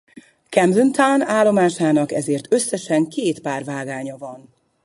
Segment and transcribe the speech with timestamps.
[0.49, 4.53] Camden Town állomásnak ezért összesen két pár vágánya van.